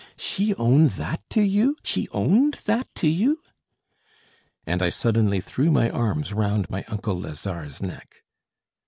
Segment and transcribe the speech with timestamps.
[0.17, 3.39] "She owned that to you, she owned that to you!"
[4.65, 8.23] And I suddenly threw my arms round my uncle Lazare's neck.